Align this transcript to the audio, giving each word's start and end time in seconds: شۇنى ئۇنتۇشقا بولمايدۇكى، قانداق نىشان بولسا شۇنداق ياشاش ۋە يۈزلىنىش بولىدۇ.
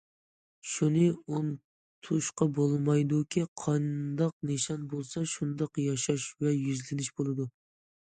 شۇنى 0.69 1.03
ئۇنتۇشقا 1.09 2.49
بولمايدۇكى، 2.61 3.45
قانداق 3.67 4.35
نىشان 4.53 4.91
بولسا 4.97 5.27
شۇنداق 5.37 5.83
ياشاش 5.89 6.31
ۋە 6.45 6.59
يۈزلىنىش 6.61 7.17
بولىدۇ. 7.21 7.53